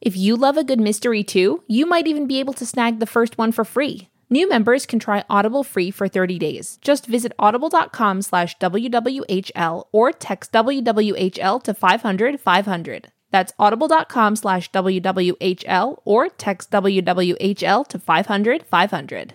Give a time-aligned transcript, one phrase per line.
[0.00, 3.06] If you love a good mystery too, you might even be able to snag the
[3.06, 4.08] first one for free.
[4.30, 6.78] New members can try Audible free for 30 days.
[6.82, 13.12] Just visit audible.com slash WWHL or text WWHL to 500 500.
[13.30, 19.34] That's audible.com slash WWHL or text WWHL to 500 500.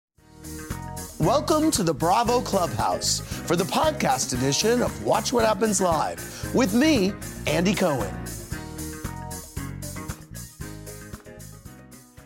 [1.21, 6.73] Welcome to the Bravo Clubhouse for the podcast edition of Watch What Happens Live with
[6.73, 7.13] me,
[7.45, 8.11] Andy Cohen.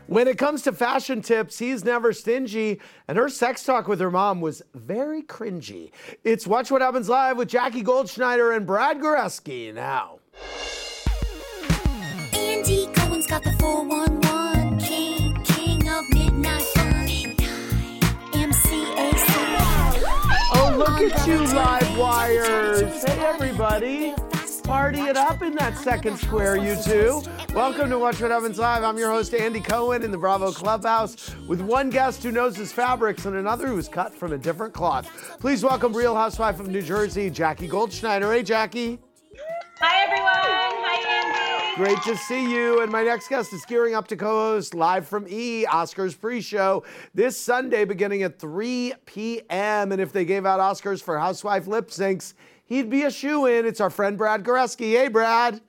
[0.07, 2.79] When it comes to fashion tips, he's never stingy,
[3.09, 5.91] and her sex talk with her mom was very cringy.
[6.23, 10.19] It's Watch What Happens Live with Jackie Goldschneider and Brad Goreski now.
[12.31, 14.24] Andy Cohen's got the 411
[20.88, 23.03] look at you, live wires.
[23.03, 24.14] Hey, everybody.
[24.64, 27.22] Party it up in that second square, you two.
[27.53, 28.83] Welcome to Watch What Happens Live.
[28.83, 32.72] I'm your host, Andy Cohen, in the Bravo Clubhouse, with one guest who knows his
[32.72, 35.38] fabrics and another who's cut from a different cloth.
[35.39, 38.31] Please welcome Real Housewife of New Jersey, Jackie Goldschneider.
[38.34, 39.00] Hey, Jackie.
[39.79, 40.64] Hi, everyone.
[41.75, 41.96] Hi, Andy.
[41.96, 42.81] Great to see you.
[42.81, 46.41] And my next guest is gearing up to co host live from E, Oscars pre
[46.41, 49.91] show, this Sunday beginning at 3 p.m.
[49.91, 52.34] And if they gave out Oscars for Housewife lip syncs,
[52.66, 53.66] he'd be a shoe in.
[53.66, 54.91] It's our friend Brad Goreski.
[54.97, 55.62] Hey, Brad.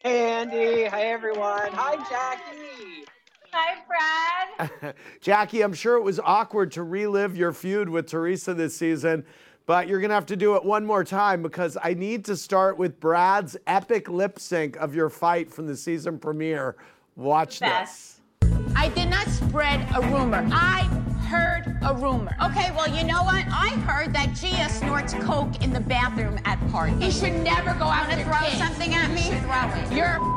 [0.00, 1.72] Hey Andy, hi everyone.
[1.72, 3.04] Hi Jackie.
[3.52, 4.94] Hi, Brad.
[5.20, 9.24] Jackie, I'm sure it was awkward to relive your feud with Teresa this season,
[9.66, 12.36] but you're going to have to do it one more time because I need to
[12.36, 16.76] start with Brad's epic lip sync of your fight from the season premiere.
[17.16, 18.20] Watch Best.
[18.40, 18.52] this.
[18.76, 20.46] I did not spread a rumor.
[20.52, 20.82] I
[21.28, 22.36] heard a rumor.
[22.44, 23.44] Okay, well, you know what?
[23.48, 27.02] I heard that Gia snorts coke in the bathroom at parties.
[27.02, 29.22] He should never go out and throw something at me.
[29.40, 29.92] throw it.
[29.92, 30.36] You're a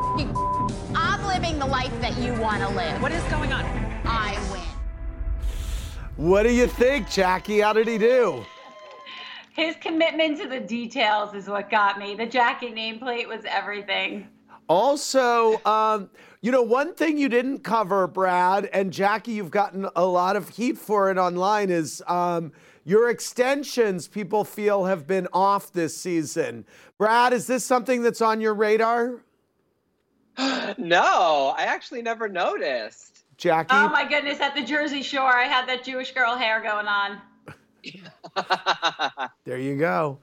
[0.96, 3.00] I'm living the life that you want to live.
[3.02, 3.64] What is going on?
[4.06, 4.62] I win.
[6.16, 7.60] What do you think, Jackie?
[7.60, 8.44] How did he do?
[9.60, 12.16] His commitment to the details is what got me.
[12.16, 14.26] The Jackie nameplate was everything.
[14.70, 16.10] Also, um,
[16.40, 20.48] you know, one thing you didn't cover, Brad, and Jackie, you've gotten a lot of
[20.48, 22.54] heat for it online, is um,
[22.86, 26.64] your extensions people feel have been off this season.
[26.98, 29.26] Brad, is this something that's on your radar?
[30.78, 33.26] No, I actually never noticed.
[33.36, 33.76] Jackie?
[33.76, 37.20] Oh my goodness, at the Jersey Shore, I had that Jewish girl hair going on.
[39.46, 40.20] there you go.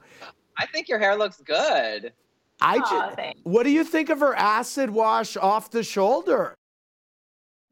[0.57, 2.13] I think your hair looks good.
[2.61, 6.55] I Aw, ju- what do you think of her acid wash off the shoulder?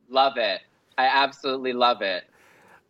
[0.10, 0.62] Love it.
[0.98, 2.26] I absolutely love it.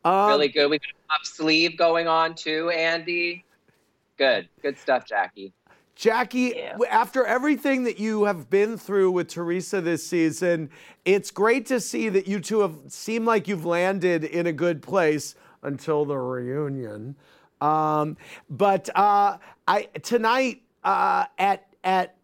[0.03, 0.69] Um, Really good.
[0.69, 3.45] We got a puff sleeve going on too, Andy.
[4.17, 4.49] Good.
[4.61, 5.53] Good stuff, Jackie.
[5.95, 6.75] Jackie, Yeah.
[6.89, 10.69] after everything that you have been through with Teresa this season,
[11.05, 14.81] it's great to see that you two have seemed like you've landed in a good
[14.81, 17.15] place until the reunion.
[17.61, 18.17] Um,
[18.49, 19.37] but uh,
[19.67, 22.15] I tonight uh, at at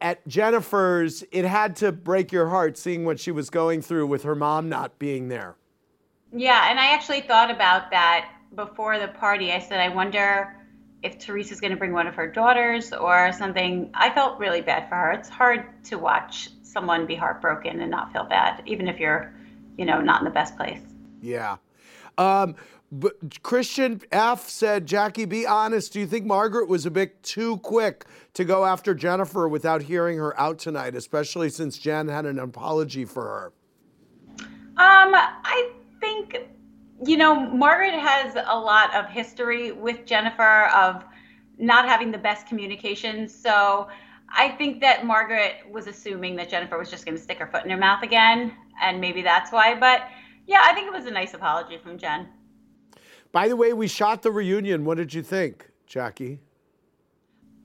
[0.00, 4.22] at Jennifer's, it had to break your heart seeing what she was going through with
[4.22, 5.56] her mom not being there.
[6.32, 9.52] Yeah, and I actually thought about that before the party.
[9.52, 10.54] I said, I wonder
[11.02, 13.90] if Teresa's going to bring one of her daughters or something.
[13.94, 15.12] I felt really bad for her.
[15.12, 19.32] It's hard to watch someone be heartbroken and not feel bad, even if you're,
[19.76, 20.80] you know, not in the best place.
[21.22, 21.56] Yeah.
[22.18, 22.56] Um,
[22.90, 25.92] but Christian F said, Jackie, be honest.
[25.92, 30.16] Do you think Margaret was a bit too quick to go after Jennifer without hearing
[30.18, 33.52] her out tonight, especially since Jen had an apology for her?
[34.78, 35.70] Um, I
[36.00, 36.38] think,
[37.04, 41.04] you know, Margaret has a lot of history with Jennifer of
[41.58, 43.28] not having the best communication.
[43.28, 43.88] So
[44.30, 47.64] I think that Margaret was assuming that Jennifer was just going to stick her foot
[47.64, 48.54] in her mouth again.
[48.80, 49.74] and maybe that's why.
[49.74, 50.02] But
[50.48, 52.26] yeah, I think it was a nice apology from Jen.
[53.32, 54.86] By the way, we shot the reunion.
[54.86, 56.40] What did you think, Jackie?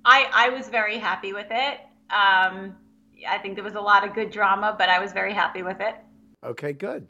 [0.03, 1.79] I I was very happy with it.
[2.09, 2.75] Um,
[3.27, 5.79] I think there was a lot of good drama, but I was very happy with
[5.79, 5.95] it.
[6.43, 7.07] Okay, good.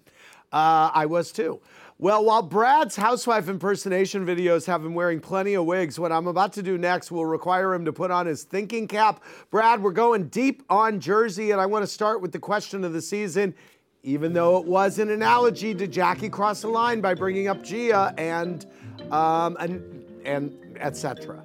[0.51, 1.59] Uh, I was too.
[1.97, 6.53] Well, while Brad's housewife impersonation videos have him wearing plenty of wigs, what I'm about
[6.53, 9.23] to do next will require him to put on his thinking cap.
[9.49, 12.93] Brad, we're going deep on Jersey, and I want to start with the question of
[12.93, 13.55] the season.
[14.05, 18.13] Even though it was an analogy, did Jackie cross the line by bringing up Gia
[18.17, 18.65] and
[19.11, 19.81] um, and
[20.25, 21.41] and etc.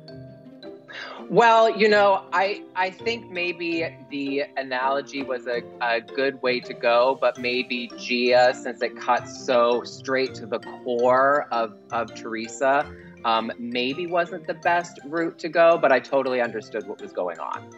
[1.30, 6.74] Well, you know, I I think maybe the analogy was a, a good way to
[6.74, 12.92] go, but maybe Gia, since it cut so straight to the core of, of Teresa,
[13.24, 17.38] um, maybe wasn't the best route to go, but I totally understood what was going
[17.38, 17.70] on.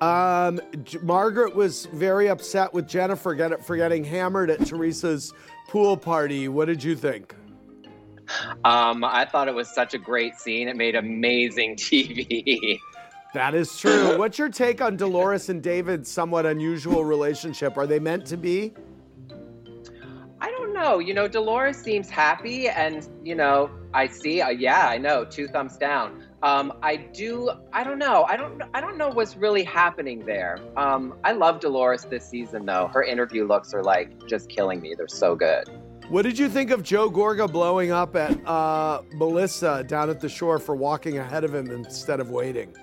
[0.00, 5.32] Um, J- Margaret was very upset with Jennifer get, for getting hammered at Teresa's
[5.68, 6.48] pool party.
[6.48, 7.34] What did you think?
[8.64, 10.68] Um, I thought it was such a great scene.
[10.68, 12.78] It made amazing TV.
[13.34, 14.16] That is true.
[14.16, 17.76] What's your take on Dolores and David's somewhat unusual relationship?
[17.76, 18.72] Are they meant to be?
[20.40, 21.00] I don't know.
[21.00, 24.40] You know, Dolores seems happy, and you know, I see.
[24.40, 25.24] Uh, yeah, I know.
[25.24, 26.23] Two thumbs down.
[26.44, 27.50] Um, I do.
[27.72, 28.24] I don't know.
[28.24, 28.62] I don't.
[28.74, 30.58] I don't know what's really happening there.
[30.76, 32.90] Um, I love Dolores this season, though.
[32.92, 34.94] Her interview looks are like just killing me.
[34.94, 35.64] They're so good.
[36.10, 40.28] What did you think of Joe Gorga blowing up at uh, Melissa down at the
[40.28, 42.76] shore for walking ahead of him instead of waiting?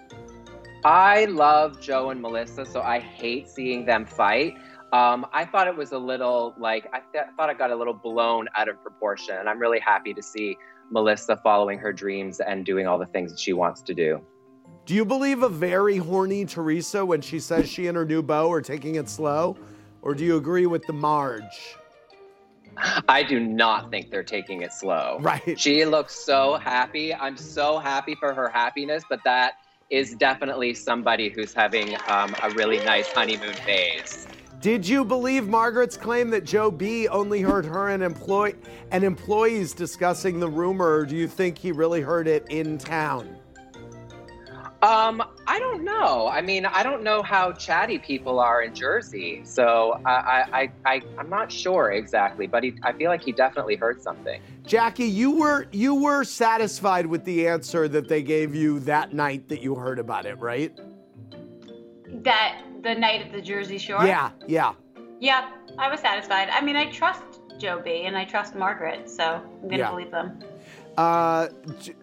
[0.83, 4.55] I love Joe and Melissa, so I hate seeing them fight.
[4.91, 7.93] Um, I thought it was a little like I th- thought it got a little
[7.93, 10.57] blown out of proportion, and I'm really happy to see
[10.91, 14.21] Melissa following her dreams and doing all the things that she wants to do.
[14.85, 18.51] Do you believe a very horny Teresa when she says she and her new beau
[18.51, 19.57] are taking it slow?
[20.01, 21.77] Or do you agree with the Marge?
[23.07, 25.17] I do not think they're taking it slow.
[25.21, 25.59] Right.
[25.59, 27.13] She looks so happy.
[27.13, 29.53] I'm so happy for her happiness, but that
[29.89, 34.25] is definitely somebody who's having um, a really nice honeymoon phase.
[34.61, 38.53] Did you believe Margaret's claim that Joe B only heard her and employ
[38.91, 43.37] and employees discussing the rumor, or do you think he really heard it in town?
[44.83, 46.27] Um, I don't know.
[46.27, 50.11] I mean, I don't know how chatty people are in Jersey, so I,
[50.53, 52.45] I, I, I'm not sure exactly.
[52.45, 54.41] But he, I feel like he definitely heard something.
[54.65, 59.49] Jackie, you were you were satisfied with the answer that they gave you that night
[59.49, 60.75] that you heard about it, right?
[62.23, 64.05] That the night at the Jersey Shore.
[64.05, 64.73] Yeah, yeah.
[65.19, 66.49] Yeah, I was satisfied.
[66.49, 67.23] I mean, I trust
[67.59, 69.23] Joe B and I trust Margaret, so
[69.61, 69.89] I'm gonna Yeah.
[69.91, 70.39] believe them.
[70.97, 71.47] Uh,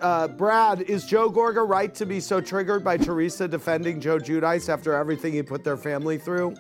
[0.01, 4.69] uh, Brad, is Joe Gorga right to be so triggered by Teresa defending Joe Giudice
[4.69, 6.55] after everything he put their family through?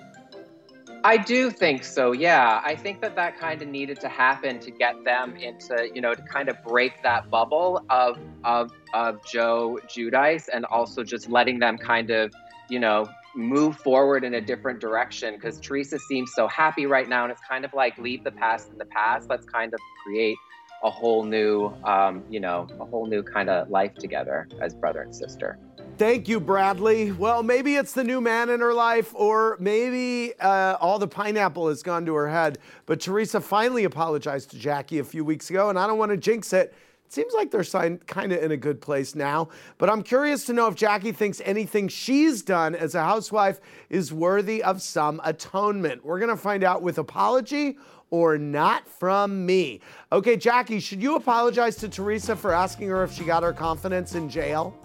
[1.04, 2.12] I do think so.
[2.12, 6.00] Yeah, I think that that kind of needed to happen to get them into, you
[6.00, 11.30] know, to kind of break that bubble of of of Joe Giudice, and also just
[11.30, 12.34] letting them kind of,
[12.68, 13.08] you know,
[13.38, 15.34] move forward in a different direction.
[15.34, 18.68] Because Teresa seems so happy right now, and it's kind of like leave the past
[18.70, 19.30] in the past.
[19.30, 20.36] Let's kind of create
[20.82, 25.02] a whole new, um, you know, a whole new kind of life together as brother
[25.02, 25.58] and sister.
[25.96, 27.10] Thank you, Bradley.
[27.10, 31.68] Well, maybe it's the new man in her life, or maybe uh, all the pineapple
[31.68, 32.58] has gone to her head.
[32.86, 36.16] But Teresa finally apologized to Jackie a few weeks ago, and I don't want to
[36.16, 36.72] jinx it.
[37.08, 37.64] It seems like they're
[38.06, 39.48] kind of in a good place now.
[39.78, 44.12] But I'm curious to know if Jackie thinks anything she's done as a housewife is
[44.12, 46.04] worthy of some atonement.
[46.04, 47.78] We're going to find out with apology
[48.10, 49.80] or not from me.
[50.12, 54.14] Okay, Jackie, should you apologize to Teresa for asking her if she got her confidence
[54.14, 54.76] in jail?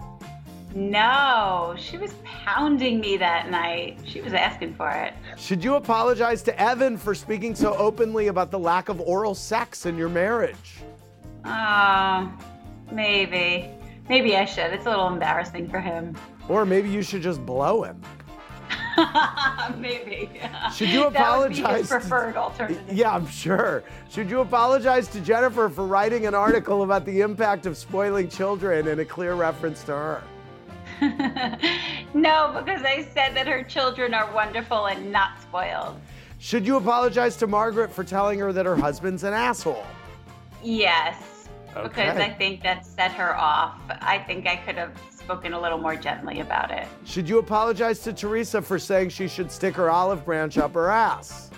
[0.74, 3.98] No, she was pounding me that night.
[4.06, 5.12] She was asking for it.
[5.36, 9.84] Should you apologize to Evan for speaking so openly about the lack of oral sex
[9.84, 10.80] in your marriage?
[11.44, 12.32] Oh,
[12.92, 13.70] maybe.
[14.08, 14.72] Maybe I should.
[14.72, 16.16] It's a little embarrassing for him.
[16.48, 18.00] Or maybe you should just blow him.
[19.78, 20.30] maybe.
[20.74, 21.58] Should you apologize?
[21.62, 22.92] That would be his preferred alternative.
[22.92, 23.82] Yeah, I'm sure.
[24.10, 28.88] Should you apologize to Jennifer for writing an article about the impact of spoiling children
[28.88, 30.22] and a clear reference to her?
[32.14, 36.00] no, because I said that her children are wonderful and not spoiled.
[36.38, 39.86] Should you apologize to Margaret for telling her that her husband's an asshole?
[40.62, 41.33] Yes,
[41.82, 43.78] because I think that set her off.
[43.88, 46.86] I think I could have spoken a little more gently about it.
[47.04, 50.90] Should you apologize to Teresa for saying she should stick her olive branch up her
[50.90, 51.50] ass?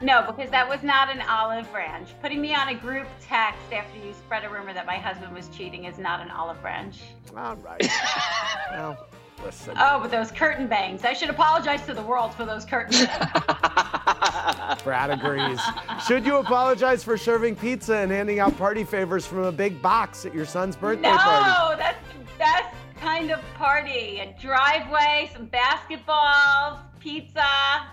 [0.00, 2.10] No, because that was not an olive branch.
[2.20, 5.48] Putting me on a group text after you spread a rumor that my husband was
[5.48, 7.00] cheating is not an olive branch.
[7.36, 7.88] All right.
[8.72, 9.06] well,
[9.42, 9.74] listen.
[9.78, 11.04] Oh, but those curtain bangs.
[11.04, 14.82] I should apologize to the world for those curtain bangs.
[14.84, 15.60] Brad agrees.
[16.06, 20.26] Should you apologize for serving pizza and handing out party favors from a big box
[20.26, 21.50] at your son's birthday no, party?
[21.50, 24.20] No, that's the best kind of party.
[24.20, 27.86] A driveway, some basketballs, pizza.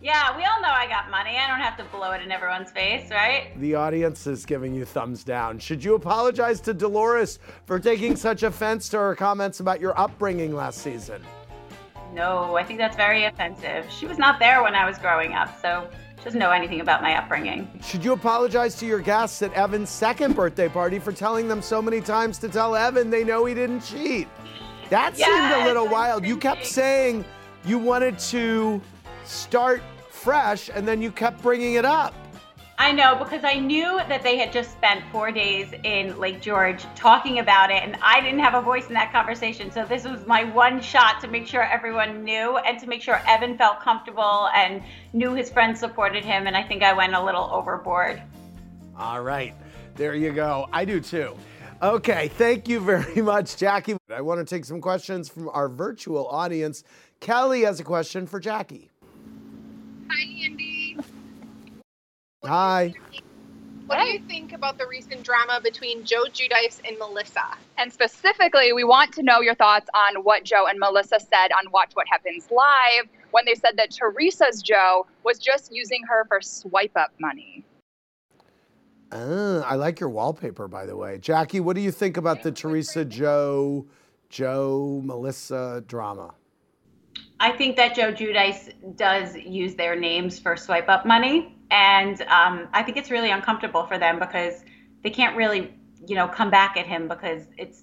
[0.00, 1.36] Yeah, we all know I got money.
[1.36, 3.50] I don't have to blow it in everyone's face, right?
[3.58, 5.58] The audience is giving you thumbs down.
[5.58, 10.54] Should you apologize to Dolores for taking such offense to her comments about your upbringing
[10.54, 11.20] last season?
[12.14, 13.86] No, I think that's very offensive.
[13.90, 17.02] She was not there when I was growing up, so she doesn't know anything about
[17.02, 17.68] my upbringing.
[17.82, 21.82] Should you apologize to your guests at Evan's second birthday party for telling them so
[21.82, 24.28] many times to tell Evan they know he didn't cheat?
[24.90, 26.24] That seemed a little wild.
[26.24, 27.24] You kept saying
[27.64, 28.80] you wanted to
[29.28, 32.14] start fresh and then you kept bringing it up.
[32.80, 36.84] I know because I knew that they had just spent four days in Lake George
[36.94, 39.72] talking about it, and I didn't have a voice in that conversation.
[39.72, 43.20] So this was my one shot to make sure everyone knew and to make sure
[43.26, 44.80] Evan felt comfortable and
[45.12, 46.46] knew his friends supported him.
[46.46, 48.22] And I think I went a little overboard.
[48.96, 49.56] All right,
[49.96, 50.68] there you go.
[50.72, 51.34] I do too.
[51.82, 53.96] Okay, thank you very much, Jackie.
[54.08, 56.84] I want to take some questions from our virtual audience.
[57.18, 58.88] Kelly has a question for Jackie.
[60.10, 60.96] Hi, Andy.
[62.48, 62.94] Hi.
[63.84, 67.42] What do you think about the recent drama between Joe Giudice and Melissa?
[67.76, 71.70] And specifically, we want to know your thoughts on what Joe and Melissa said on
[71.72, 76.40] Watch What Happens Live when they said that Teresa's Joe was just using her for
[76.40, 77.66] swipe up money.
[79.12, 81.18] Uh, I like your wallpaper, by the way.
[81.18, 83.86] Jackie, what do you think about the Teresa Joe,
[84.30, 86.32] Joe, Melissa drama?
[87.40, 91.54] I think that Joe Giudice does use their names for swipe up money.
[91.70, 94.64] And um, I think it's really uncomfortable for them because
[95.02, 95.74] they can't really,
[96.06, 97.82] you know, come back at him because it's,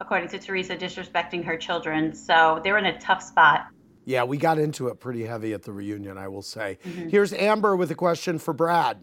[0.00, 2.14] according to Teresa, disrespecting her children.
[2.14, 3.66] So they're in a tough spot.
[4.04, 6.78] Yeah, we got into it pretty heavy at the reunion, I will say.
[7.08, 8.98] Here's Amber with a question for Brad.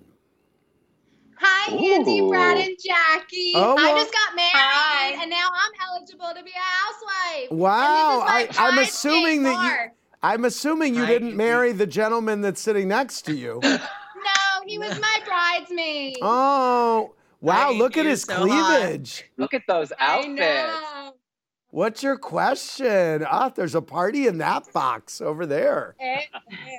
[1.40, 2.30] Hi, Andy, Ooh.
[2.30, 3.52] Brad, and Jackie.
[3.54, 5.22] Oh, I just got married, Hi.
[5.22, 7.52] and now I'm eligible to be a housewife.
[7.52, 9.92] Wow, and this is my I, I'm assuming that you.
[10.22, 13.60] I'm assuming you Hi, didn't marry the gentleman that's sitting next to you.
[14.64, 16.18] No, he was my bridesmaid.
[16.22, 17.70] Oh, wow!
[17.70, 18.82] Right, look at his so hot.
[18.82, 19.30] cleavage.
[19.38, 21.18] Look at those I outfits.
[21.70, 23.26] What's your question?
[23.28, 25.96] Ah, there's a party in that box over there.
[26.00, 26.30] It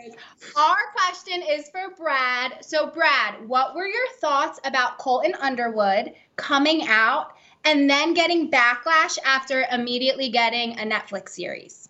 [0.06, 0.14] is.
[0.56, 2.64] Our question is for Brad.
[2.64, 7.32] So, Brad, what were your thoughts about Colton Underwood coming out
[7.64, 11.88] and then getting backlash after immediately getting a Netflix series?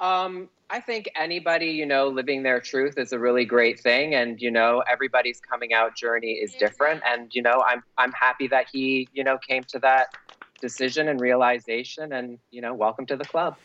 [0.00, 4.14] Um, I think anybody, you know, living their truth is a really great thing.
[4.14, 7.02] And, you know, everybody's coming out journey is different.
[7.06, 10.14] And, you know, I'm I'm happy that he, you know, came to that
[10.62, 13.58] decision and realization and, you know, welcome to the club.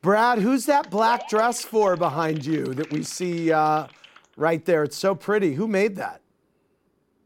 [0.00, 3.88] Brad, who's that black dress for behind you that we see uh,
[4.36, 4.84] right there?
[4.84, 5.54] It's so pretty.
[5.54, 6.20] Who made that?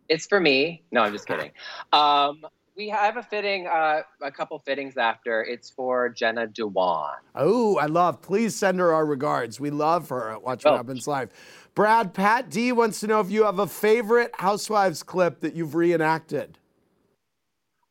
[0.08, 0.82] It's for me.
[0.90, 1.50] No, I'm just kidding.
[1.92, 2.46] Um,
[2.78, 5.42] we have a fitting, uh, a couple fittings after.
[5.42, 7.16] It's for Jenna Dewan.
[7.34, 8.22] Oh, I love.
[8.22, 9.58] Please send her our regards.
[9.58, 10.76] We love her at Watch What Oh.
[10.76, 11.30] Happens Live.
[11.74, 15.74] Brad, Pat D wants to know if you have a favorite Housewives clip that you've
[15.74, 16.56] reenacted.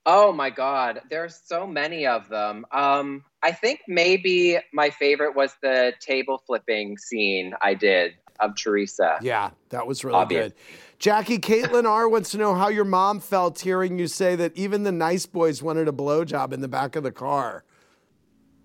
[0.05, 2.65] Oh my God, there's so many of them.
[2.71, 9.17] Um, I think maybe my favorite was the table flipping scene I did of Teresa.
[9.21, 10.53] Yeah, that was really Obvious.
[10.53, 10.53] good.
[10.99, 14.81] Jackie, Caitlin R wants to know how your mom felt hearing you say that even
[14.81, 17.63] the nice boys wanted a blowjob in the back of the car.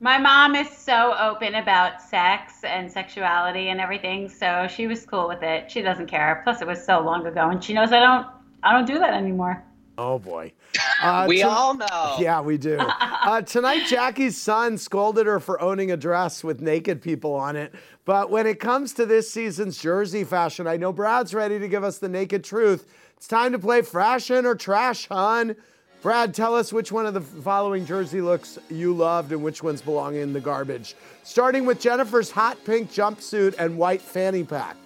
[0.00, 5.28] My mom is so open about sex and sexuality and everything, so she was cool
[5.28, 5.70] with it.
[5.70, 6.40] She doesn't care.
[6.42, 8.26] Plus, it was so long ago, and she knows I don't.
[8.64, 9.62] I don't do that anymore.
[10.02, 10.52] Oh boy.
[11.02, 12.16] Uh, we to- all know.
[12.20, 12.78] Yeah, we do.
[13.22, 17.72] Uh, tonight, Jackie's son scolded her for owning a dress with naked people on it.
[18.04, 21.84] But when it comes to this season's jersey fashion, I know Brad's ready to give
[21.84, 22.88] us the naked truth.
[23.16, 25.54] It's time to play fashion or trash, hon.
[26.02, 29.80] Brad, tell us which one of the following jersey looks you loved and which ones
[29.82, 30.96] belong in the garbage.
[31.22, 34.76] Starting with Jennifer's hot pink jumpsuit and white fanny pack.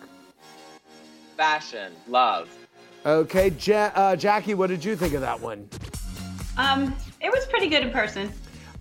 [1.38, 2.49] Fashion, love.
[3.06, 5.68] Okay, ja- uh, Jackie, what did you think of that one?
[6.58, 8.32] Um, it was pretty good in person.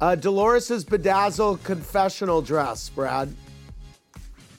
[0.02, 3.34] Uh, Dolores's bedazzled confessional dress, Brad.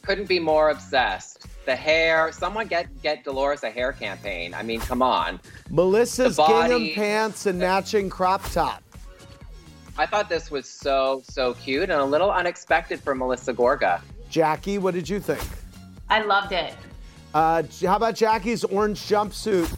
[0.03, 1.47] Couldn't be more obsessed.
[1.67, 2.31] The hair.
[2.31, 4.55] Someone get get Dolores a hair campaign.
[4.55, 5.41] I mean, come on.
[5.69, 6.69] Melissa's body.
[6.69, 8.85] gingham pants and matching crop top.
[9.99, 14.01] I thought this was so so cute and a little unexpected for Melissa Gorga.
[14.31, 15.43] Jackie, what did you think?
[16.09, 16.73] I loved it.
[17.37, 19.71] Uh, how about Jackie's orange jumpsuit?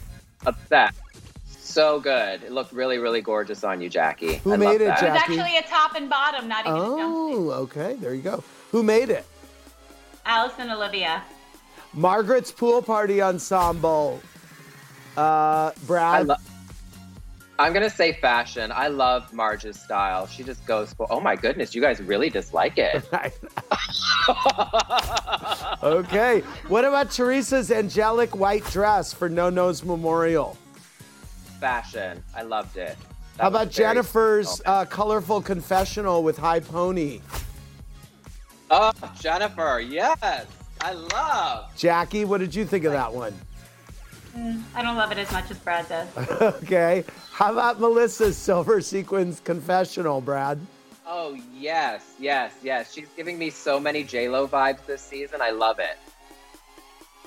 [0.45, 0.97] Obsessed.
[1.45, 2.41] So good.
[2.41, 4.35] It looked really really gorgeous on you, Jackie.
[4.35, 5.03] Who I made love it, that.
[5.03, 7.01] It was actually a top and bottom, not even a jumpsuit.
[7.01, 7.95] Oh, okay.
[7.99, 8.41] There you go.
[8.71, 9.25] Who made it?
[10.25, 11.21] Allison Olivia.
[11.93, 14.21] Margaret's pool party ensemble.
[15.17, 16.15] Uh, Brad.
[16.15, 16.35] I lo-
[17.59, 18.71] I'm gonna say fashion.
[18.73, 20.25] I love Marge's style.
[20.25, 21.05] She just goes for.
[21.11, 23.03] Oh my goodness, you guys really dislike it.
[25.83, 26.39] okay.
[26.67, 30.57] What about Teresa's angelic white dress for Nonno's memorial?
[31.59, 32.23] fashion.
[32.35, 32.97] I loved it.
[33.35, 37.21] That How about Jennifer's uh, colorful confessional with high pony?
[38.71, 40.47] Oh, Jennifer, yes,
[40.81, 41.75] I love.
[41.75, 43.33] Jackie, what did you think of that one?
[44.39, 46.07] Mm, I don't love it as much as Brad does.
[46.41, 47.03] okay.
[47.31, 50.59] How about Melissa's silver sequins confessional, Brad?
[51.05, 52.93] Oh yes, yes, yes.
[52.93, 55.41] She's giving me so many J Lo vibes this season.
[55.41, 55.97] I love it.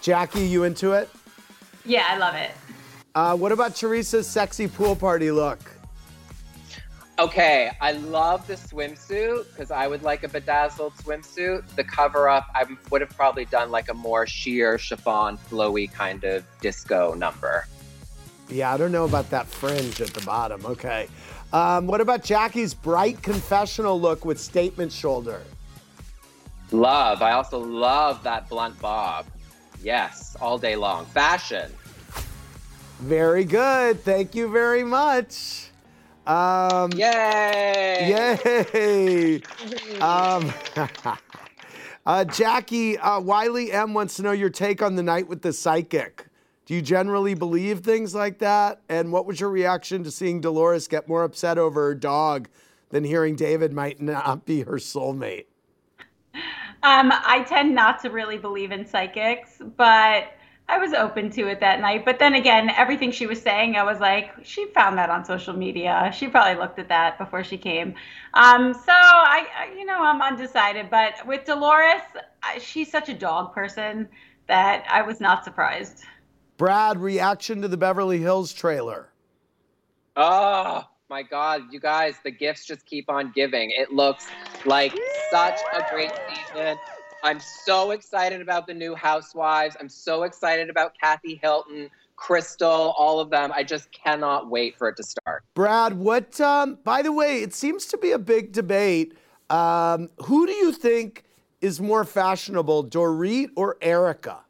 [0.00, 1.10] Jackie, you into it?
[1.84, 2.52] Yeah, I love it.
[3.14, 5.58] Uh, what about Teresa's sexy pool party look?
[7.22, 11.62] Okay, I love the swimsuit because I would like a bedazzled swimsuit.
[11.76, 16.24] The cover up, I would have probably done like a more sheer, chiffon, flowy kind
[16.24, 17.68] of disco number.
[18.48, 20.66] Yeah, I don't know about that fringe at the bottom.
[20.66, 21.06] Okay.
[21.52, 25.42] Um, what about Jackie's bright confessional look with statement shoulder?
[26.72, 27.22] Love.
[27.22, 29.26] I also love that blunt bob.
[29.80, 31.06] Yes, all day long.
[31.06, 31.70] Fashion.
[32.98, 34.02] Very good.
[34.02, 35.68] Thank you very much.
[36.26, 38.08] Um, Yay!
[38.74, 39.42] Yay!
[40.00, 40.52] um,
[42.06, 45.52] uh, Jackie, uh, Wiley M wants to know your take on the night with the
[45.52, 46.26] psychic.
[46.64, 48.82] Do you generally believe things like that?
[48.88, 52.48] And what was your reaction to seeing Dolores get more upset over her dog
[52.90, 55.46] than hearing David might not be her soulmate?
[56.84, 60.32] Um, I tend not to really believe in psychics, but
[60.72, 62.06] I was open to it that night.
[62.06, 65.52] But then again, everything she was saying, I was like, she found that on social
[65.52, 66.10] media.
[66.16, 67.94] She probably looked at that before she came.
[68.32, 70.88] Um, so I, I, you know, I'm undecided.
[70.88, 72.00] But with Dolores,
[72.42, 74.08] I, she's such a dog person
[74.46, 76.04] that I was not surprised.
[76.56, 79.10] Brad, reaction to the Beverly Hills trailer.
[80.16, 83.72] Oh my God, you guys, the gifts just keep on giving.
[83.72, 84.26] It looks
[84.64, 84.94] like
[85.30, 86.78] such a great season.
[87.22, 89.76] I'm so excited about the new Housewives.
[89.78, 93.52] I'm so excited about Kathy Hilton, Crystal, all of them.
[93.54, 95.44] I just cannot wait for it to start.
[95.54, 99.16] Brad, what, um, by the way, it seems to be a big debate.
[99.50, 101.24] Um, who do you think
[101.60, 104.40] is more fashionable, Dorit or Erika?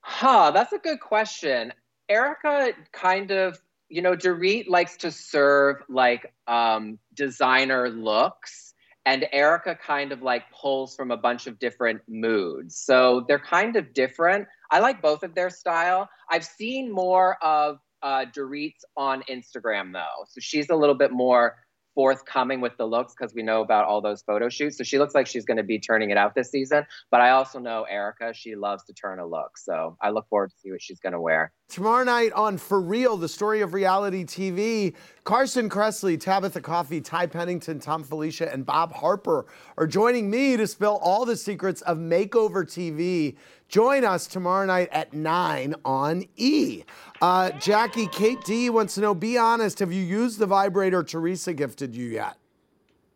[0.00, 1.72] Huh, that's a good question.
[2.08, 8.74] Erika kind of, you know, Dorit likes to serve like um, designer looks,
[9.06, 12.76] and Erika kind of like pulls from a bunch of different moods.
[12.76, 14.48] So they're kind of different.
[14.70, 16.10] I like both of their style.
[16.28, 21.56] I've seen more of uh, Dorit's on Instagram though, so she's a little bit more
[21.96, 24.78] forthcoming with the looks because we know about all those photo shoots.
[24.78, 26.86] So she looks like she's going to be turning it out this season.
[27.10, 29.56] But I also know Erika, she loves to turn a look.
[29.56, 31.52] So I look forward to see what she's going to wear.
[31.68, 37.26] Tomorrow night on For Real, the story of reality TV, Carson Kressley, Tabitha Coffey, Ty
[37.26, 41.98] Pennington, Thom Filicia, and Bob Harper are joining me to spill all the secrets of
[41.98, 43.36] Makeover TV.
[43.68, 46.84] Join us tomorrow night at 9 on E.
[47.20, 51.52] Uh, Jackie, Kate D wants to know be honest, have you used the vibrator Teresa
[51.52, 52.36] gifted you yet?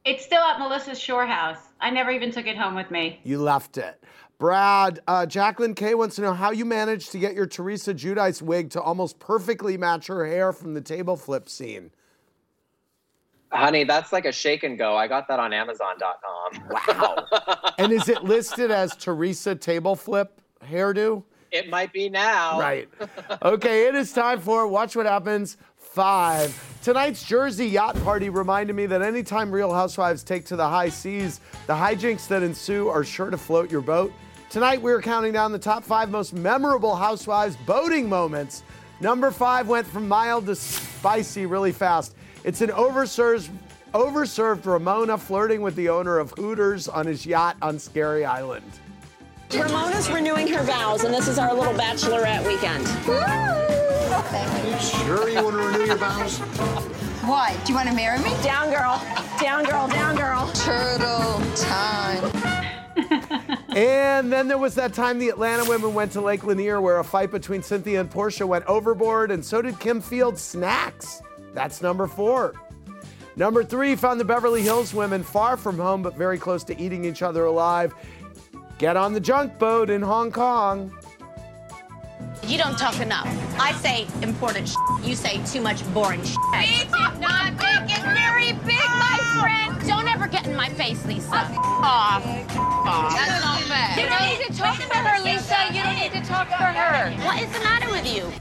[0.04, 1.58] It's still at Melissa's shore house.
[1.80, 3.20] I never even took it home with me.
[3.22, 4.02] You left it.
[4.38, 8.40] Brad, uh, Jacqueline K wants to know how you managed to get your Teresa Giudice
[8.40, 11.90] wig to almost perfectly match her hair from the table flip scene.
[13.52, 14.96] Honey, that's like a shake and go.
[14.96, 16.68] I got that on Amazon.com.
[16.70, 17.26] Wow.
[17.78, 21.22] and is it listed as Teresa table flip hairdo?
[21.50, 22.58] It might be now.
[22.60, 22.88] Right.
[23.42, 26.78] Okay, it is time for Watch What Happens 5.
[26.82, 31.40] Tonight's Jersey Yacht Party reminded me that anytime Real Housewives take to the high seas,
[31.66, 34.12] the hijinks that ensue are sure to float your boat.
[34.50, 38.62] Tonight, we're counting down the top five most memorable Housewives boating moments.
[39.00, 42.14] Number five went from mild to spicy really fast.
[42.44, 43.48] It's an overserved,
[43.94, 48.70] overserved Ramona flirting with the owner of Hooters on his yacht on Scary Island.
[49.52, 52.86] Ramona's renewing her vows, and this is our little bachelorette weekend.
[54.66, 56.38] You sure you want to renew your vows?
[57.26, 57.52] What?
[57.64, 58.30] Do you want to marry me?
[58.42, 59.02] Down, girl.
[59.40, 59.88] Down, girl.
[59.88, 60.50] Down, girl.
[60.52, 62.30] Turtle time.
[63.76, 67.04] And then there was that time the Atlanta women went to Lake Lanier where a
[67.04, 71.22] fight between Cynthia and Porsha went overboard, and so did Kim Fields' snacks.
[71.54, 72.54] That's number four.
[73.36, 77.04] Number three found the Beverly Hills women far from home but very close to eating
[77.04, 77.94] each other alive.
[78.80, 80.90] Get on the junk boat in Hong Kong.
[82.46, 83.26] You don't talk enough.
[83.60, 86.90] I say important sh- You say too much boring sh- We did
[87.20, 89.86] not make it very big, my friend.
[89.86, 91.28] Don't ever get in my face, Lisa.
[91.30, 92.24] Off.
[92.24, 94.02] That's not fair.
[94.02, 95.56] You don't need to talk for her, Lisa.
[95.74, 97.10] You don't need to talk for her.
[97.26, 98.32] What is the matter with you?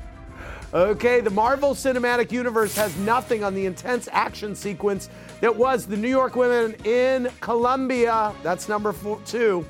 [0.73, 5.09] Okay, the Marvel Cinematic Universe has nothing on the intense action sequence
[5.41, 8.33] that was the New York women in Colombia.
[8.41, 9.65] That's number four, two.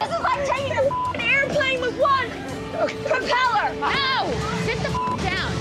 [0.00, 2.28] This is like taking an airplane with one
[3.04, 3.74] propeller.
[3.80, 4.30] No!
[4.64, 5.52] Sit the f- down.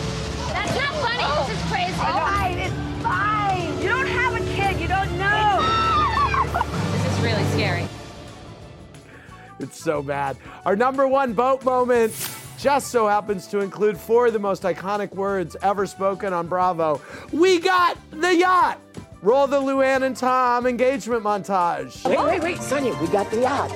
[0.53, 1.19] That's not funny.
[1.21, 1.45] Oh.
[1.47, 1.93] This is crazy.
[1.93, 3.81] Fine, it's fine.
[3.81, 4.79] You don't have a kid.
[4.81, 5.61] You don't know.
[6.91, 7.87] This is really scary.
[9.59, 10.37] It's so bad.
[10.65, 12.13] Our number one boat moment
[12.57, 17.01] just so happens to include four of the most iconic words ever spoken on Bravo.
[17.31, 18.79] We got the yacht.
[19.21, 22.05] Roll the Luann and Tom engagement montage.
[22.07, 23.71] Wait, wait, wait, Sonja, we got the yacht.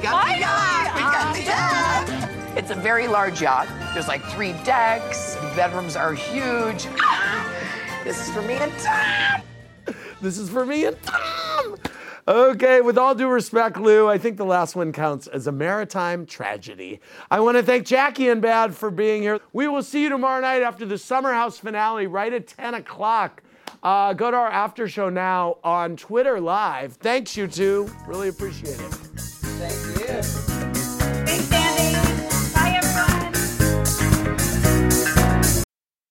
[0.00, 0.94] We got the yacht.
[0.94, 2.56] We got the yacht.
[2.56, 3.68] It's a very large yacht.
[3.92, 5.34] There's like three decks.
[5.34, 6.88] The bedrooms are huge.
[8.02, 9.42] This is for me and Tom.
[10.22, 11.76] This is for me and Tom.
[12.26, 16.24] Okay, with all due respect, Lou, I think the last one counts as a maritime
[16.24, 17.02] tragedy.
[17.30, 19.38] I want to thank Jackie and Brad for being here.
[19.52, 23.42] We will see you tomorrow night after the Summer House finale, right at 10 o'clock.
[23.82, 26.94] Uh, go to our after show now on Twitter Live.
[26.94, 27.92] Thanks, you two.
[28.06, 29.09] Really appreciate it.
[29.60, 29.66] Bye,
[32.78, 33.24] everyone.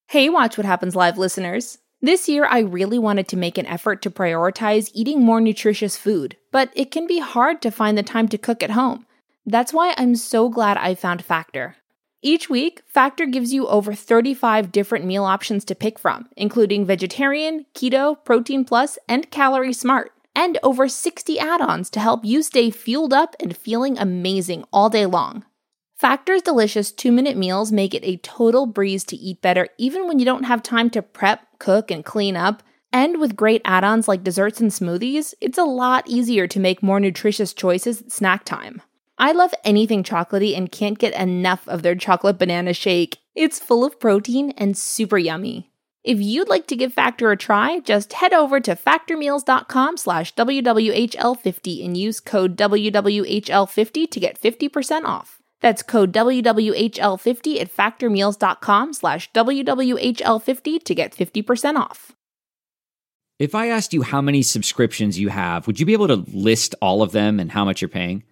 [0.06, 1.78] Hey, Watch What Happens Live listeners.
[2.00, 6.36] This year, I really wanted to make an effort to prioritize eating more nutritious food,
[6.52, 9.04] but it can be hard to find the time to cook at home.
[9.44, 11.76] That's why I'm so glad I found Factor.
[12.22, 17.66] Each week, Factor gives you over 35 different meal options to pick from, including vegetarian,
[17.74, 22.70] keto, protein plus, and calorie smart, and over 60 add ons to help you stay
[22.70, 25.44] fueled up and feeling amazing all day long.
[25.98, 30.18] Factor's delicious two minute meals make it a total breeze to eat better even when
[30.18, 32.62] you don't have time to prep, cook, and clean up.
[32.90, 36.82] And with great add ons like desserts and smoothies, it's a lot easier to make
[36.82, 38.80] more nutritious choices at snack time.
[39.18, 43.18] I love anything chocolatey and can't get enough of their chocolate banana shake.
[43.34, 45.69] It's full of protein and super yummy.
[46.02, 51.84] If you'd like to give Factor a try, just head over to factormeals.com slash WWHL50
[51.84, 55.40] and use code WWHL50 to get 50% off.
[55.60, 62.12] That's code WWHL50 at factormeals.com slash WWHL50 to get 50% off.
[63.38, 66.74] If I asked you how many subscriptions you have, would you be able to list
[66.80, 68.22] all of them and how much you're paying?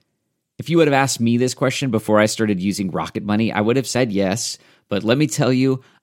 [0.59, 3.61] If you would have asked me this question before I started using Rocket Money, I
[3.61, 4.57] would have said yes.
[4.88, 5.83] But let me tell you,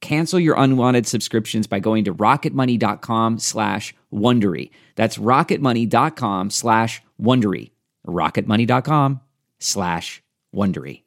[0.00, 4.70] Cancel your unwanted subscriptions by going to rocketmoney.com slash Wondery.
[4.94, 7.70] That's rocketmoney.com slash Wondery.
[8.06, 9.20] rocketmoney.com
[9.58, 10.22] slash
[10.54, 11.02] Wondery.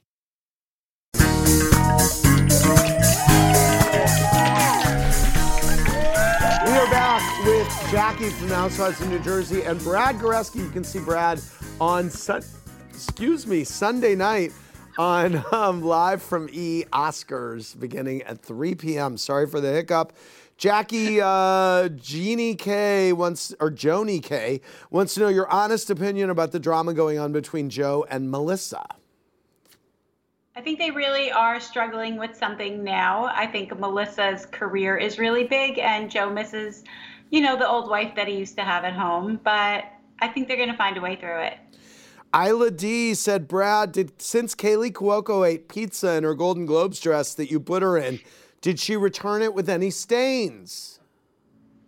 [6.65, 10.57] We are back with Jackie from Housewives of New Jersey and Brad Goreski.
[10.57, 11.41] You can see Brad
[11.79, 12.43] on Sun,
[12.89, 14.51] excuse me, Sunday night
[14.99, 19.17] on um, live from E Oscars beginning at 3 p.m.
[19.17, 20.13] Sorry for the hiccup.
[20.57, 24.59] Jackie uh, Jeannie K wants or Joni K
[24.91, 28.85] wants to know your honest opinion about the drama going on between Joe and Melissa.
[30.57, 33.31] I think they really are struggling with something now.
[33.33, 36.83] I think Melissa's career is really big, and Joe misses,
[37.29, 39.39] you know, the old wife that he used to have at home.
[39.41, 39.85] But
[40.19, 41.57] I think they're going to find a way through it.
[42.35, 47.33] Isla D said, Brad, did since Kaley Cuoco ate pizza in her Golden Globes dress
[47.35, 48.19] that you put her in,
[48.61, 50.99] did she return it with any stains?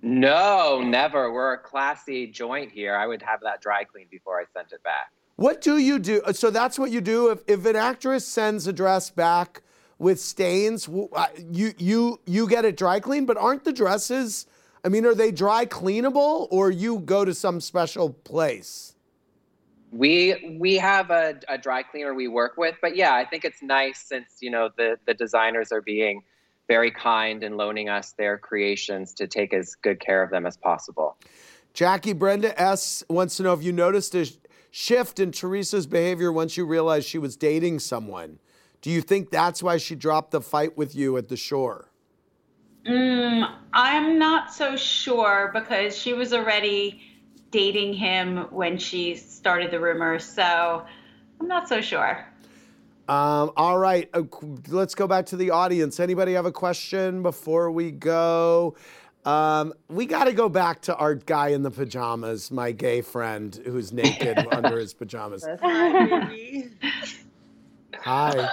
[0.01, 1.31] No, never.
[1.31, 2.95] We're a classy joint here.
[2.95, 5.11] I would have that dry cleaned before I sent it back.
[5.35, 6.21] What do you do?
[6.33, 9.61] So that's what you do if, if an actress sends a dress back
[9.99, 14.47] with stains, uh, you you you get it dry cleaned, but aren't the dresses
[14.83, 18.95] I mean, are they dry cleanable or you go to some special place?
[19.91, 23.61] We we have a, a dry cleaner we work with, but yeah, I think it's
[23.61, 26.23] nice since you know the the designers are being
[26.67, 30.55] very kind and loaning us their creations to take as good care of them as
[30.55, 31.17] possible.
[31.73, 34.31] Jackie Brenda S wants to know if you noticed a
[34.71, 38.39] shift in Teresa's behavior once you realized she was dating someone.
[38.81, 41.91] Do you think that's why she dropped the fight with you at the shore?
[42.87, 47.01] Mm, I'm not so sure because she was already
[47.51, 50.85] dating him when she started the rumor, So
[51.39, 52.25] I'm not so sure.
[53.07, 54.23] Um, all right, uh,
[54.69, 55.99] let's go back to the audience.
[55.99, 58.75] Anybody have a question before we go?
[59.25, 63.59] Um, we got to go back to our guy in the pajamas, my gay friend
[63.65, 65.45] who's naked under his pajamas.
[68.01, 68.49] Hi.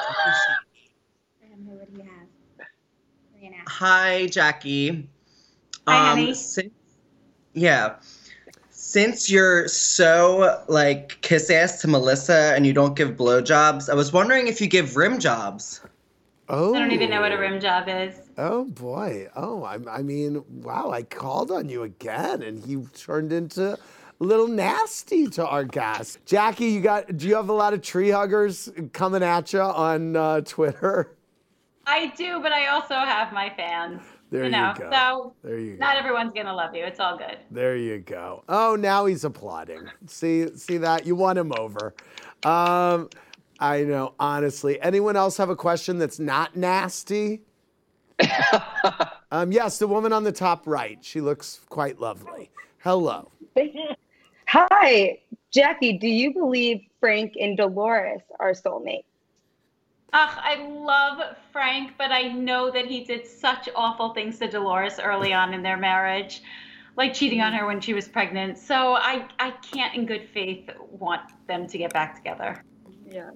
[3.68, 5.08] Hi, Jackie.
[5.86, 6.34] Hi, honey.
[6.34, 6.72] Since,
[7.54, 7.96] yeah.
[8.88, 14.14] Since you're so like kiss ass to Melissa and you don't give blowjobs, I was
[14.14, 15.82] wondering if you give rim jobs.
[16.48, 16.74] Oh.
[16.74, 18.14] I don't even know what a rim job is.
[18.38, 19.28] Oh boy.
[19.36, 23.78] Oh, I, I mean, wow, I called on you again and you turned into a
[24.20, 26.20] little nasty to our guest.
[26.24, 30.16] Jackie, you got do you have a lot of tree huggers coming at you on
[30.16, 31.14] uh, Twitter?
[31.86, 34.00] I do, but I also have my fans.
[34.30, 34.90] There you know, go.
[34.90, 35.78] so There you go.
[35.78, 36.84] not everyone's gonna love you.
[36.84, 37.38] It's all good.
[37.50, 38.44] There you go.
[38.48, 39.88] Oh, now he's applauding.
[40.06, 41.06] See, see that?
[41.06, 41.94] You won him over.
[42.44, 43.08] Um,
[43.58, 44.80] I know, honestly.
[44.80, 47.42] Anyone else have a question that's not nasty?
[49.30, 50.98] um, yes, the woman on the top right.
[51.02, 52.50] She looks quite lovely.
[52.78, 53.30] Hello.
[54.46, 55.18] Hi,
[55.50, 55.98] Jackie.
[55.98, 59.04] Do you believe Frank and Dolores are soulmates?
[60.12, 64.98] Ugh, I love Frank, but I know that he did such awful things to Dolores
[64.98, 66.42] early on in their marriage,
[66.96, 68.56] like cheating on her when she was pregnant.
[68.56, 72.64] So I, I can't, in good faith, want them to get back together.
[73.06, 73.30] Yeah.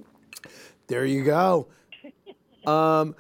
[0.87, 1.69] There you go.
[2.67, 3.17] Um,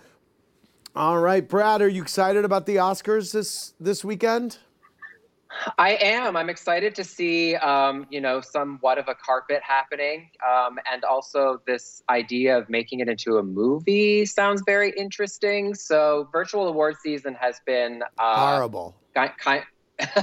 [0.96, 4.58] all right, Brad, are you excited about the Oscars this this weekend?
[5.78, 6.36] I am.
[6.36, 11.60] I'm excited to see, um, you know, somewhat of a carpet happening, um, and also
[11.66, 15.74] this idea of making it into a movie sounds very interesting.
[15.74, 18.94] So, virtual award season has been uh, Horrible.
[19.14, 19.62] Kind, kind,
[19.98, 20.16] it's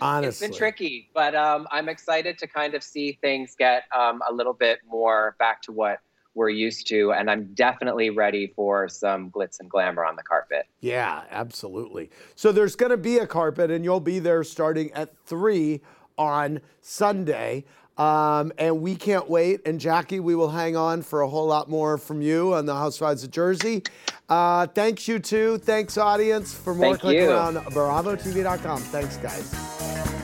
[0.00, 0.48] Honestly.
[0.48, 4.54] been tricky, but um, I'm excited to kind of see things get um, a little
[4.54, 5.98] bit more back to what
[6.38, 10.66] we're used to, and I'm definitely ready for some glitz and glamour on the carpet.
[10.80, 12.10] Yeah, absolutely.
[12.36, 15.82] So there's going to be a carpet, and you'll be there starting at three
[16.16, 17.64] on Sunday.
[17.98, 19.60] Um, and we can't wait.
[19.66, 22.74] And Jackie, we will hang on for a whole lot more from you on the
[22.74, 23.82] Housewives of Jersey.
[24.28, 25.58] Uh, thanks, you too.
[25.58, 26.54] Thanks, audience.
[26.54, 27.30] For more, Thank click you.
[27.30, 28.80] around BravoTV.com.
[28.82, 30.17] Thanks, guys.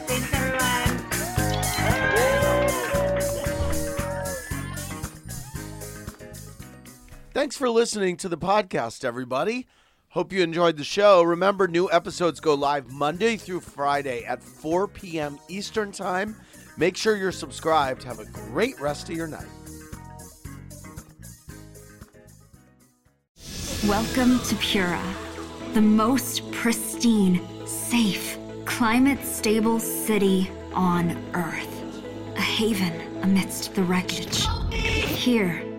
[7.45, 9.67] Thanks for listening to the podcast, everybody.
[10.09, 11.23] Hope you enjoyed the show.
[11.23, 15.39] Remember, new episodes go live Monday through Friday at 4 p.m.
[15.51, 16.37] Eastern Time.
[16.79, 18.03] Make sure you're subscribed.
[18.05, 19.45] Have a great rest of your night.
[23.87, 25.03] Welcome to Pura,
[25.75, 31.83] the most pristine, safe, climate stable city on Earth.
[32.37, 34.47] A haven amidst the wreckage.
[34.73, 35.63] Here,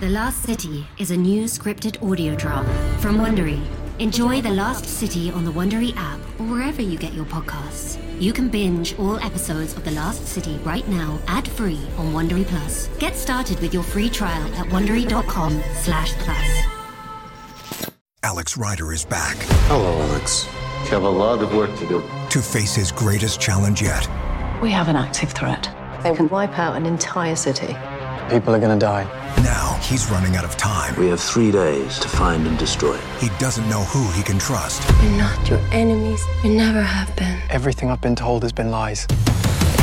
[0.00, 3.60] The Last City is a new scripted audio drama from Wondery.
[3.98, 7.98] Enjoy The Last City on the Wondery app or wherever you get your podcasts.
[8.20, 12.86] You can binge all episodes of The Last City right now, ad-free on Wondery Plus.
[13.00, 16.62] Get started with your free trial at wondery.com slash plus.
[18.22, 20.46] Alex Rider is back Hello, Alex.
[20.84, 22.04] You have a lot of work to do.
[22.30, 24.08] to face his greatest challenge yet.
[24.62, 25.68] We have an active threat.
[26.04, 27.74] They can wipe out an entire city.
[28.30, 29.04] People are gonna die.
[29.42, 30.94] Now he's running out of time.
[31.00, 33.04] We have three days to find and destroy it.
[33.20, 34.82] He doesn't know who he can trust.
[35.00, 36.22] We're not your enemies.
[36.44, 37.40] We never have been.
[37.48, 39.06] Everything I've been told has been lies.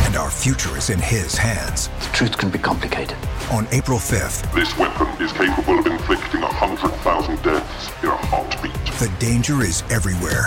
[0.05, 1.87] And our future is in his hands.
[1.87, 3.17] The truth can be complicated.
[3.51, 8.15] On April 5th, This weapon is capable of inflicting a hundred thousand deaths in a
[8.27, 8.73] heartbeat.
[8.99, 10.45] the danger is everywhere.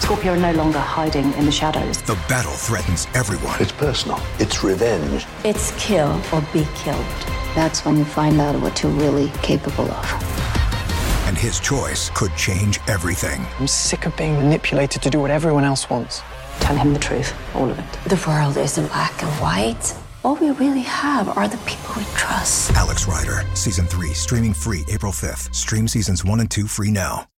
[0.00, 2.02] Scorpia are no longer hiding in the shadows.
[2.02, 3.56] The battle threatens everyone.
[3.60, 4.20] It's personal.
[4.38, 5.26] It's revenge.
[5.44, 7.35] It's kill or be killed.
[7.56, 10.06] That's when you find out what you're really capable of.
[11.26, 13.46] And his choice could change everything.
[13.58, 16.20] I'm sick of being manipulated to do what everyone else wants.
[16.60, 17.92] Tell him the truth, all of it.
[18.10, 19.94] The world isn't black and white.
[20.22, 22.72] all we really have are the people we trust.
[22.72, 25.54] Alex Rider, Season 3, streaming free April 5th.
[25.54, 27.26] Stream Seasons 1 and 2 free now.